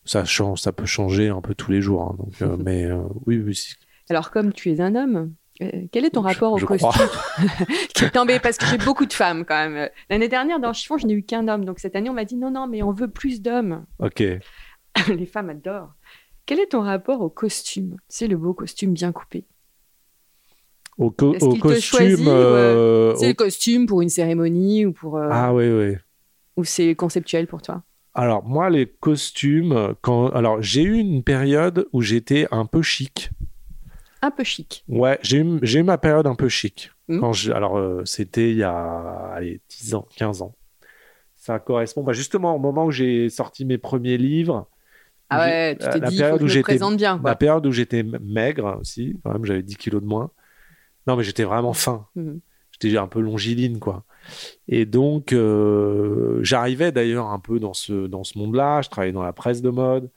[0.05, 2.03] ça change, ça peut changer un peu tous les jours.
[2.03, 2.17] hein.
[2.19, 3.59] donc, euh, mais euh, oui, oui,
[4.11, 5.33] Alors, comme tu es un homme,
[5.91, 6.91] quel est ton Je- rapport au costume?
[8.12, 9.89] t'embête parce que j'ai beaucoup de femmes quand même.
[10.11, 11.65] L'année dernière, dans Chiffon, je n'ai eu qu'un homme.
[11.65, 13.85] Donc cette année, on m'a dit non, non, mais on veut plus d'hommes.
[13.99, 14.23] Ok.
[15.09, 15.93] Les femmes adorent.
[16.47, 17.97] Quel est ton rapport au costume?
[18.09, 19.45] C'est le beau costume bien coupé.
[20.98, 22.26] Au, co- au costume.
[22.28, 25.96] euh, C'est au- le costume pour une cérémonie ou pour euh, Ah oui, oui.
[26.56, 27.82] ou c'est conceptuel pour toi?
[28.14, 33.30] Alors moi, les costumes, quand alors j'ai eu une période où j'étais un peu chic.
[34.22, 34.85] Un peu chic.
[34.88, 36.90] Ouais, j'ai eu, eu ma période un peu chic.
[37.09, 37.20] Mhm.
[37.20, 40.54] Quand je, alors euh, c'était il y a allez, 10 ans, 15 ans.
[41.37, 44.66] Ça correspond bah, justement au moment où j'ai sorti mes premiers livres.
[45.28, 47.18] Ah ouais, tu la- t'es dit, période faut que je me présente bien.
[47.18, 47.30] Quoi.
[47.30, 50.30] La période où j'étais maigre aussi, quand même, j'avais 10 kilos de moins.
[51.07, 52.07] Non, mais j'étais vraiment fin.
[52.16, 52.40] Mhm.
[52.73, 54.05] J'étais un peu longiline, quoi.
[54.69, 58.83] Et donc, euh, j'arrivais d'ailleurs un peu dans ce, dans ce monde-là.
[58.83, 60.11] Je travaillais dans la presse de mode.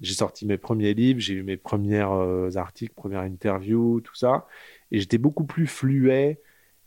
[0.00, 4.46] J'ai sorti mes premiers livres, j'ai eu mes premiers euh, articles, premières interviews, tout ça.
[4.90, 6.40] Et j'étais beaucoup plus fluet.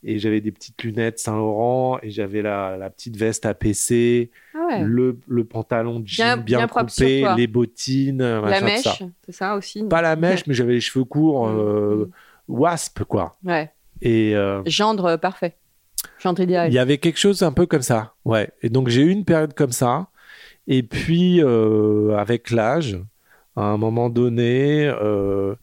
[0.06, 2.00] Et j'avais des petites lunettes Saint-Laurent.
[2.02, 4.84] Et j'avais la, la petite veste APC, Ah ouais.
[4.84, 9.32] le, le pantalon de jean Bien- bien, coupé, les bottines, La machin, tout mèche, c'est
[9.32, 12.12] ça aussi Pas la mèche, mais j'avais les cheveux courts, euh, Mhm.
[12.48, 13.38] Wasp, quoi.
[13.44, 13.72] Ouais.
[14.02, 15.56] Et euh, Gendre euh, parfait.
[16.20, 16.70] Gendre idéal.
[16.70, 18.14] il y avait quelque chose un peu comme ça.
[18.26, 18.50] Ouais.
[18.62, 20.08] Et donc, j'ai eu une période comme ça.
[20.68, 23.00] Et puis, euh, avec l'âge,
[23.56, 25.56] à un moment donné, euh,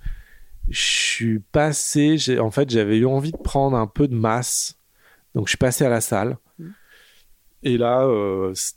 [0.68, 2.16] je suis passé.
[2.38, 4.76] En fait, j'avais eu envie de prendre un peu de masse.
[5.34, 6.36] Donc, je suis passé à la salle.
[6.58, 6.72] Mhm.
[7.62, 8.74] Et là, euh, c-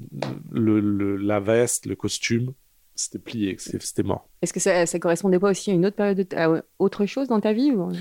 [0.51, 2.51] le, le- la veste, le costume,
[2.95, 3.55] c'était plié.
[3.59, 4.27] C'était mort.
[4.41, 7.39] Est-ce que ça, ça correspondait pas aussi à une autre période, à autre chose dans
[7.39, 7.91] ta vie ou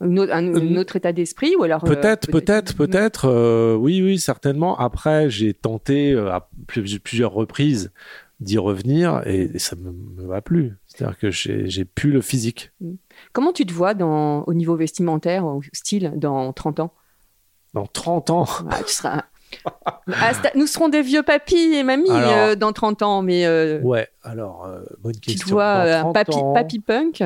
[0.00, 3.26] une autre, un, Euh, autre état d'esprit ou alors euh, Peut-être, peut-être, peut-être.
[3.26, 4.76] euh, oui, oui, certainement.
[4.78, 7.92] Après, j'ai tenté euh, à plus- plusieurs reprises
[8.40, 10.72] d'y revenir et, et ça me, me va plus.
[10.88, 12.72] C'est-à-dire que j'ai j'ai plus le physique.
[13.32, 16.92] Comment tu te vois dans, au niveau vestimentaire, au style, dans 30 ans?
[17.72, 19.24] Dans 30 ans, Ah, tu seras...
[20.12, 23.80] Ah, Nous serons des vieux papis et mamies Alors- euh, dans 30 ans, mais euh,
[23.80, 24.08] ouais.
[24.22, 25.46] Alors, euh, bonne tu question.
[25.46, 27.22] te vois Dans un 30 papy, ans, papy punk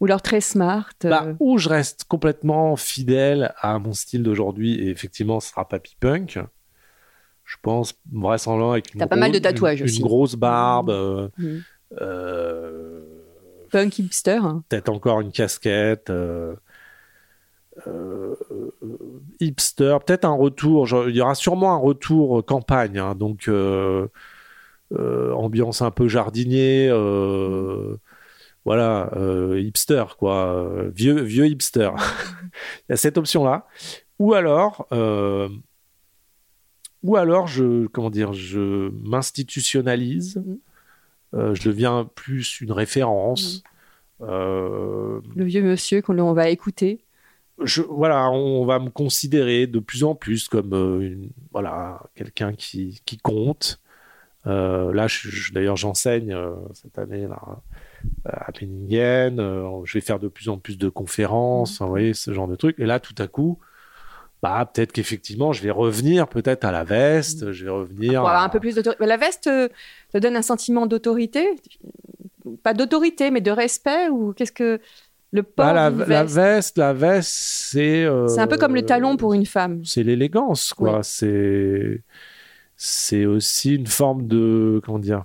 [0.00, 4.90] ou alors très smart bah, ou je reste complètement fidèle à mon style d'aujourd'hui et
[4.90, 6.38] effectivement, ce sera papy punk.
[7.44, 9.98] Je pense vraisemblablement avec une, T'as pas mal de tatouages une, aussi.
[10.00, 10.90] une grosse barbe.
[11.38, 11.62] Mhm.
[12.00, 13.02] euh,
[13.70, 14.38] punk hipster.
[14.42, 14.62] hein.
[14.68, 16.10] peut-être encore une casquette.
[16.10, 16.54] euh,
[17.86, 18.70] euh, euh,
[19.44, 20.86] hipster, peut-être un retour.
[20.86, 24.08] genre, il y aura sûrement un retour euh, campagne, hein, donc euh,
[24.92, 27.96] euh, ambiance un peu jardinier, euh,
[28.64, 29.10] voilà,
[29.56, 31.90] hipster quoi, vieux vieux hipster.
[32.88, 33.66] il y a cette option là.
[34.18, 34.86] Ou alors,
[37.02, 40.42] ou alors je comment dire, je m'institutionnalise.
[41.34, 43.62] Euh, je deviens plus une référence.
[44.20, 47.04] Euh, Le vieux monsieur qu'on on va écouter.
[47.62, 52.52] Je, voilà, on va me considérer de plus en plus comme euh, une- voilà, quelqu'un
[52.52, 53.80] qui, qui compte.
[54.46, 57.40] Euh, là, je- je- d'ailleurs, j'enseigne euh, cette année là,
[58.24, 59.36] à Penningen,
[59.84, 61.84] je vais faire de plus en plus de conférences, Mhm.
[61.86, 62.78] vous voyez, ce genre de trucs.
[62.78, 63.58] Et là, tout à coup,
[64.42, 68.20] bah, peut-être qu'effectivement, je vais revenir peut-être à la veste, je vais revenir.
[68.20, 69.06] Pour avoir à- un peu plus d'autorité.
[69.06, 71.48] La veste te donne un sentiment d'autorité?
[72.62, 74.78] Pas d'autorité, mais de respect Ou qu'est-ce que
[75.34, 78.04] le port Bah, la, d'une la veste la veste, c'est.
[78.04, 79.84] euh, C'est un peu comme le talon pour une femme.
[79.84, 80.92] C'est l'élégance, quoi.
[80.98, 81.04] Oui.
[81.04, 82.02] C'est.
[82.76, 84.80] C'est aussi une forme de.
[84.84, 85.24] Comment dire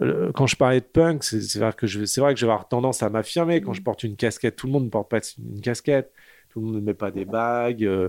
[0.00, 2.52] Euh, quand je parlais de punk, c'est vrai que je, c'est vrai que je vais
[2.52, 4.56] avoir tendance à m'affirmer quand je porte une casquette.
[4.56, 6.12] Tout le monde ne porte pas une casquette.
[6.48, 7.84] Tout le monde ne met pas des bagues.
[7.84, 8.08] euh,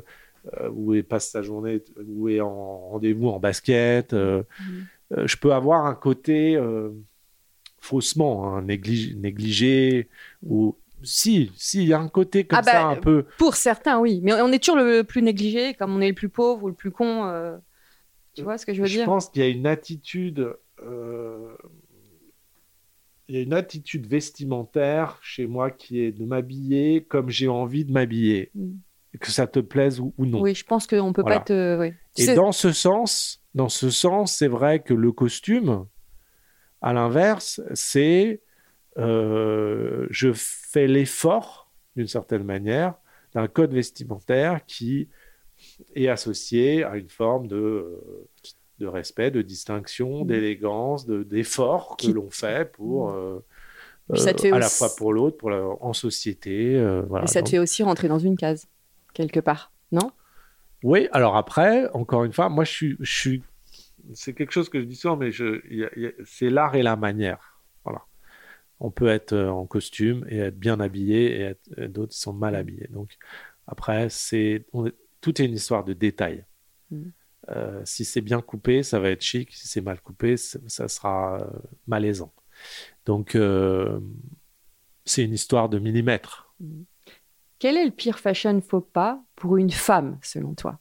[0.60, 4.14] euh, ou est- passe sa journée ou est en rendez-vous en basket.
[4.14, 4.44] euh,
[5.18, 6.90] euh, je peux avoir un côté euh,
[7.80, 10.10] faussement hein, négligé, négligé
[10.46, 13.26] ou si, si, il y a un côté comme Ah bah, ça un peu.
[13.38, 14.20] Pour certains, oui.
[14.24, 16.74] Mais on est toujours le plus négligé, comme on est le plus pauvre ou le
[16.74, 17.26] plus con.
[17.26, 17.58] euh,
[18.34, 19.06] Tu vois ce que je veux Je dire?
[19.06, 21.56] pense qu'il y a une attitude, euh,
[23.28, 27.86] il y a une attitude vestimentaire chez moi qui est de m'habiller comme j'ai envie
[27.86, 28.72] de m'habiller, Mm.
[29.20, 30.42] que ça te plaise ou, ou non.
[30.42, 31.40] Oui, je pense qu'on peut Voilà.
[31.40, 31.80] pas te.
[31.80, 31.94] oui.
[32.18, 35.86] Et dans ce sens, dans ce sens, c'est vrai que le costume,
[36.82, 38.42] à l'inverse, c'est
[38.98, 42.96] euh, je fais l'effort d'une certaine manière
[43.34, 45.10] d'un code vestimentaire qui
[45.96, 48.28] est associé à une forme de euh,
[48.80, 50.28] de respect, de distinction, Mm.
[50.28, 53.40] d'élégance, de d'effort que l'on fait pour euh,
[54.16, 56.84] ça te euh, fait à la fois pour l'autre, pour la- en société.
[57.08, 57.26] voilà.
[57.26, 58.68] Et ça te Donc- fait aussi rentrer dans une case,
[59.14, 60.12] quelque part, non?
[60.84, 63.44] Oui, alors après, encore une fois, moi je suis, je suis
[64.14, 65.62] c'est quelque chose que je dis souvent, mais je,
[66.26, 67.53] c'est l'art et la manière.
[68.84, 72.34] On peut être euh, en costume et être bien habillé, et, être- et d'autres sont
[72.34, 72.88] mal habillés.
[72.92, 73.18] Donc
[73.66, 74.66] après, c'est
[75.22, 76.46] tout est une histoire de détails.
[76.92, 77.04] Mm.
[77.50, 79.52] Euh, si c'est bien coupé, ça va être chic.
[79.54, 81.48] Si c'est mal coupé, ça sera euh,
[81.88, 82.34] malaisant.
[83.06, 84.00] Donc euh,
[85.06, 86.54] c'est une histoire de millimètres.
[87.60, 90.80] Quel est le pire fashion faux pas pour une femme, selon toi?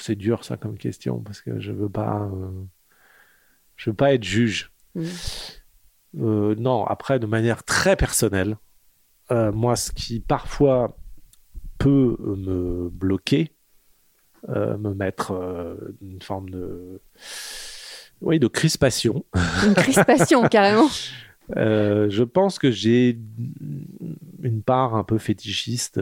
[0.00, 2.30] C'est dur ça comme question parce que je veux pas,
[3.76, 4.70] je veux pas être juge.
[4.94, 5.06] Mm.
[6.20, 8.56] Euh, non, après, de manière très personnelle,
[9.30, 10.96] euh, moi, ce qui parfois
[11.78, 13.54] peut me bloquer,
[14.48, 15.32] euh, me mettre
[16.00, 17.00] une forme de,
[18.20, 19.24] oui, de crispation.
[19.64, 20.88] Une crispation, carrément.
[21.56, 23.18] Je pense que j'ai
[24.42, 26.00] une part un peu fétichiste.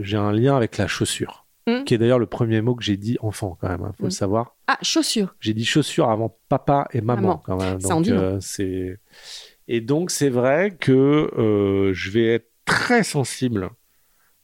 [0.00, 1.82] j'ai un lien avec la chaussure, Mm.
[1.84, 3.80] qui est d'ailleurs le premier mot que j'ai dit enfant quand même.
[3.92, 4.06] Il faut Mm.
[4.06, 4.54] le savoir.
[4.68, 5.34] Ah, chaussures.
[5.40, 7.42] J'ai dit chaussures avant papa et maman, Maman.
[7.44, 7.80] quand même.
[7.80, 9.00] Ça en Donc, euh, c'est
[9.68, 10.92] et donc c'est vrai que
[11.36, 13.70] euh, je vais être très sensible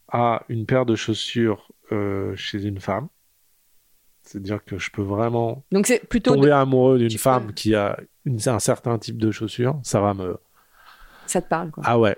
[0.08, 3.06] à une paire de chaussures euh, chez une femme.
[4.24, 6.34] C'est-à-dire que je peux vraiment Donc c'est plutôt.
[6.34, 9.78] tomber de- amoureux d'une femme peux- qui a une- un certain type de chaussures.
[9.82, 10.38] Ça va me
[11.26, 11.82] Ça te parle, quoi.
[11.86, 12.16] ah ouais.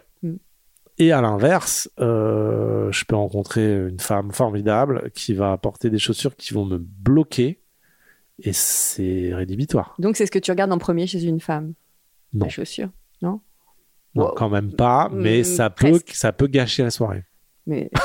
[0.99, 1.03] Mm.
[1.03, 6.37] Et à l'inverse, euh, je peux rencontrer une femme formidable qui va porter des chaussures
[6.37, 7.61] qui vont me bloquer
[8.39, 9.95] et c'est rédhibitoire.
[9.99, 11.75] Donc c'est ce que tu regardes en premier chez une femme?
[12.33, 12.47] Non.
[12.47, 12.89] La chaussure.
[13.23, 13.41] Non,
[14.17, 14.33] Wow.
[14.37, 16.11] quand même pas, mais Mm, ça peut, presque.
[16.11, 17.25] ça peut gâcher la soirée.
[17.67, 17.91] Mais.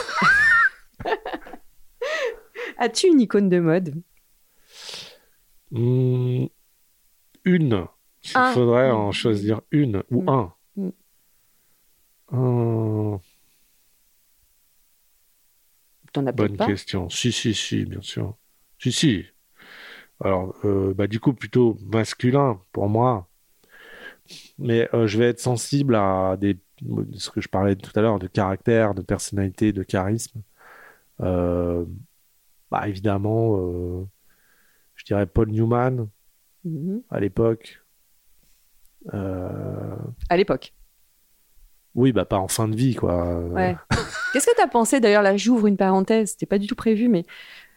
[2.77, 3.95] As-tu une icône de mode?
[5.71, 6.45] Hmm,
[7.45, 7.85] une.
[8.23, 8.51] Il Un.
[8.53, 10.29] faudrait en choisir une ou Mm.
[10.29, 10.53] un.
[16.13, 16.65] T'en as bonne pas.
[16.65, 17.09] question.
[17.09, 18.35] Si, si, si, bien sûr.
[18.79, 19.25] Si, si.
[20.23, 23.27] Alors, euh, bah, du coup, plutôt masculin pour moi.
[24.57, 26.57] Mais euh, je vais être sensible à des,
[27.13, 30.41] ce que je parlais tout à l'heure, de caractère, de personnalité, de charisme.
[31.21, 31.85] Euh,
[32.69, 34.05] bah, évidemment, euh,
[34.95, 36.07] je dirais Paul Newman
[36.65, 37.01] Mhm.
[37.09, 37.81] à l'époque.
[39.13, 39.95] Euh,
[40.29, 40.73] À l'époque.
[41.95, 43.39] Oui, bah pas en fin de vie, quoi.
[43.39, 43.75] Ouais.
[44.33, 46.31] Qu'est-ce que tu as pensé D'ailleurs, là, j'ouvre une parenthèse.
[46.31, 47.25] C'était pas du tout prévu, mais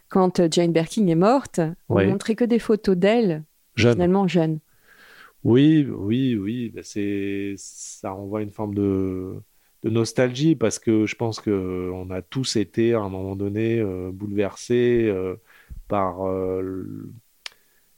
[0.09, 2.07] quand euh, Jane Birkin est morte, on Oui.
[2.07, 3.43] montrait que des photos d'elle,
[3.75, 3.95] Jeune.
[3.95, 4.59] finalement jeune.
[5.45, 6.71] Oui, oui, oui.
[6.75, 9.35] bah, c'est, ça renvoie une forme de,
[9.83, 13.81] de nostalgie parce que je pense que on a tous été à un moment donné
[13.81, 15.35] euh, bouleversés euh,
[15.89, 17.11] par euh,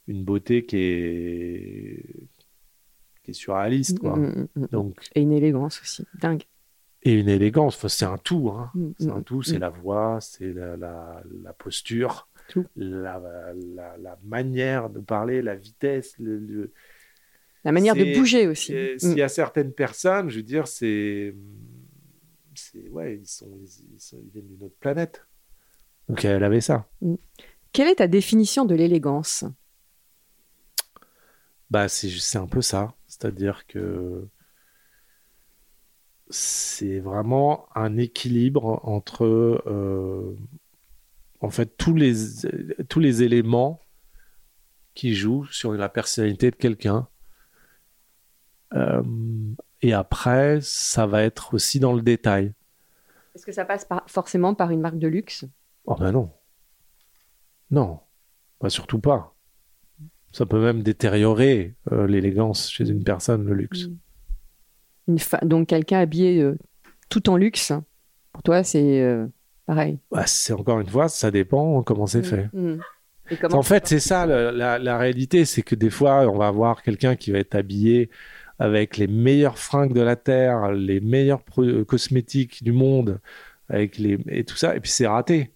[0.07, 2.05] une beauté qui est,
[3.25, 4.17] qui est surréaliste, quoi.
[4.17, 4.67] Mm, mm, mm.
[4.71, 6.07] Donc, Et une élégance aussi.
[6.21, 6.45] Dingue.
[7.03, 7.77] et une élégance.
[7.77, 8.71] Enfin, c'est un tout, hein.
[8.99, 12.67] C'est un tout, c'est la voix, c'est la, la, la posture, Tout.
[12.77, 13.21] La,
[13.99, 16.15] la, manière de parler, la vitesse.
[16.19, 16.73] Le, le-
[17.65, 18.75] La manière de bouger aussi.
[18.99, 21.35] S'il y a certaines personnes, je veux dire, c'est.
[22.55, 25.27] c'est ouais, ils, sont, ils, sont- ils viennent d'une autre planète.
[26.09, 26.87] Donc elle avait ça.
[27.73, 29.45] Quelle est ta définition de l'élégance?
[31.71, 32.95] Bah, c'est c'est un peu ça.
[33.15, 34.27] C'est-à-dire que
[36.31, 40.37] c'est vraiment un équilibre entre euh,
[41.41, 42.13] en fait tous les
[42.89, 43.81] tous les éléments
[44.95, 47.07] qui jouent sur la personnalité de quelqu'un.
[48.73, 49.03] Euh,
[49.81, 52.53] et après, ça va être aussi dans le détail.
[53.37, 55.45] Est-ce que ça passe par- forcément par une marque de luxe?
[55.85, 56.33] Oh ben non.
[57.71, 58.01] Non.
[58.61, 59.34] Bah, surtout pas.
[60.35, 63.87] Ça peut même détériorer euh, l'élégance chez une personne, le luxe.
[63.87, 63.97] Mm.
[65.07, 66.59] Une Donc quelqu'un habillé euh,
[67.09, 67.73] tout en luxe,
[68.33, 69.27] pour toi c'est euh,
[69.65, 70.01] pareil.
[70.11, 72.49] Bah, c'est encore une fois, ça dépend comment c'est fait.
[72.53, 72.79] Mm.
[73.31, 76.37] Et comment En fait, c'est ça la, la- la réalité, c'est que des fois, on
[76.37, 78.11] va avoir quelqu'un qui va être habillé
[78.59, 81.43] avec les meilleures fringues de la terre, les meilleurs
[81.87, 83.21] cosmétiques du monde,
[83.69, 85.53] avec les et tout ça, et puis c'est raté.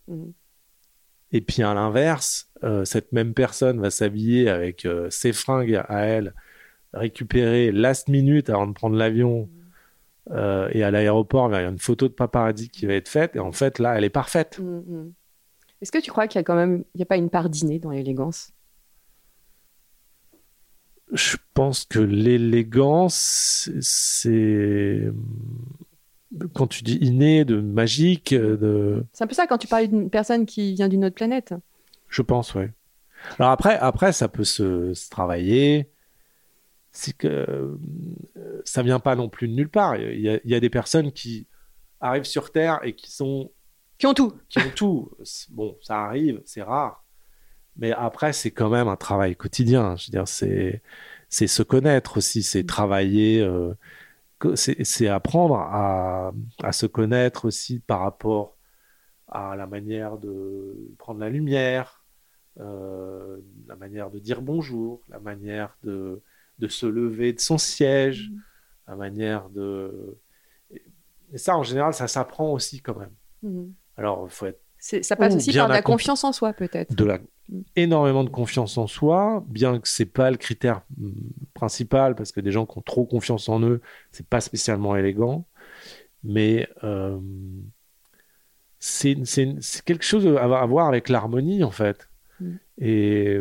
[1.32, 6.00] Et puis à l'inverse, euh, cette même personne va s'habiller avec euh, ses fringues à
[6.00, 6.34] elle,
[6.92, 9.48] récupérées last minute avant de prendre l'avion.
[10.30, 13.36] euh, et à l'aéroport, il y a une photo de paparazzi qui va être faite,
[13.36, 14.58] et en fait, là, elle est parfaite.
[14.58, 15.12] Mm, mm.
[15.80, 17.48] Est-ce que tu crois qu'il y a quand même, il y a pas une part
[17.48, 18.52] d'inné dans l'élégance?
[21.12, 25.10] Je pense que l'élégance, c'est
[26.54, 30.10] quand tu dis inné, de magique, de, C'est un peu ça quand tu parlais d'une
[30.10, 31.54] personne qui vient d'une autre planète.
[32.08, 32.70] je pense, ouais.
[33.38, 35.90] Alors après, après, ça peut se, se travailler.
[36.92, 37.26] C'est que
[38.36, 39.96] euh, ça vient pas non plus de nulle part.
[39.96, 41.46] Il y a, il y a des personnes qui
[42.00, 43.50] arrivent sur Terre et qui sont
[43.98, 44.34] Qui ont tout.
[44.48, 45.10] qui ont tout.
[45.50, 47.04] Bon, ça arrive, c'est rare.
[47.76, 49.96] Mais après, c'est quand même un travail quotidien.
[49.96, 50.82] Je veux dire, c'est
[51.28, 53.74] c'est se connaître aussi, c'est travailler, euh,
[54.54, 58.56] c'est apprendre à, à se connaître aussi par rapport
[59.28, 62.04] à la manière de prendre la lumière,
[62.60, 66.22] euh, la manière de dire bonjour, la manière de,
[66.58, 68.30] de se lever de son siège,
[68.86, 70.16] la manière de...
[71.32, 73.14] Et ça, en général, ça s'apprend aussi quand même.
[73.42, 73.70] Mm.
[73.96, 76.94] Alors, il faut être Ça passe aussi par de la confiance en soi peut-être.
[76.94, 77.60] de la Mm.
[77.76, 81.10] énormément de confiance en soi, bien que c'est pas le critère mm,
[81.58, 83.80] principal, parce que des gens qui ont trop confiance en eux,
[84.12, 85.44] c'est pas spécialement élégant,
[86.22, 87.18] mais euh,
[88.78, 89.16] c'est
[89.84, 92.08] quelque chose à voir avec l'harmonie en fait.
[92.40, 92.56] Mm.
[92.80, 93.40] Et,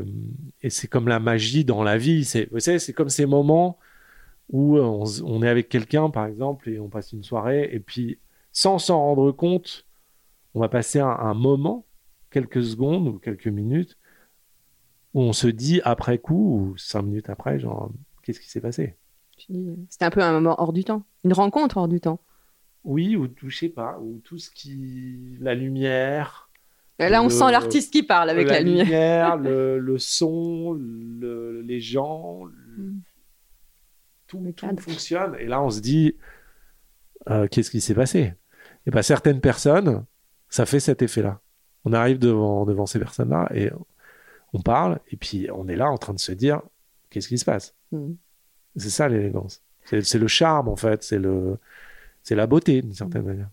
[0.64, 2.26] et c'est comme la magie dans la vie.
[2.26, 3.78] C'est, vous savez, c'est comme ces moments
[4.50, 7.80] où on, s- on est avec quelqu'un, par exemple, et on passe une soirée, et
[7.80, 8.18] puis
[8.52, 9.86] sans s'en rendre compte,
[10.54, 11.86] on va passer un, un moment,
[12.32, 13.98] quelques secondes ou quelques minutes,
[15.14, 17.92] où on se dit après coup, ou cinq minutes après, genre,
[18.28, 18.96] qu'est-ce qui s'est passé?
[19.90, 22.20] C'était un peu un moment hors du temps, une rencontre hors du temps.
[22.84, 25.38] Oui, ou sais pas, ou tout ce qui.
[25.40, 26.50] La lumière.
[27.00, 29.38] Là, on Le- sent l'artiste qui parle avec la, lumière.
[29.38, 32.46] le, le son, le- les gens,
[32.78, 33.00] Mm.
[34.28, 35.36] tout, Le tout fonctionne.
[35.40, 36.16] Et là, on se dit,
[37.30, 38.34] euh, qu'est-ce qui s'est passé?
[38.86, 40.06] Et bien, certaines personnes,
[40.50, 41.40] ça fait cet effet-là.
[41.86, 43.72] On arrive devant, devant ces personnes-là et
[44.54, 46.62] on parle, et puis on est là en train de se dire,
[47.10, 47.76] qu'est-ce qui se passe?
[47.92, 48.14] Mm.
[48.76, 49.62] C'est ça l'élégance.
[49.86, 51.04] C'est le charme, en fait.
[51.04, 51.58] C'est le,
[52.24, 53.48] c'est la beauté, d'une certaine manière.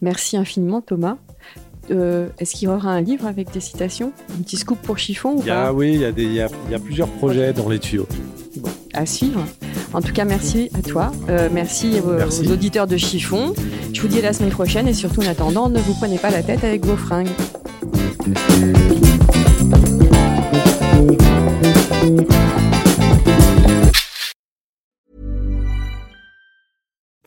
[0.00, 1.18] Merci infiniment Thomas.
[1.90, 4.12] Euh, Est-ce qu'il y aura un livre avec des citations?
[4.38, 5.72] Un petit scoop pour chiffon ou Il y a, pas?
[5.72, 8.06] oui, il y, a des- il y, a, y a plusieurs projets dans les tuyaux.
[8.94, 9.44] À suivre.
[9.92, 11.12] En tout cas, merci à toi.
[11.28, 12.46] Euh, merci, aux, Merci.
[12.46, 13.54] aux auditeurs de chiffon.
[13.92, 16.30] Je vous dis à la semaine prochaine et surtout en attendant, ne vous prenez pas
[16.30, 17.28] la tête avec vos fringues.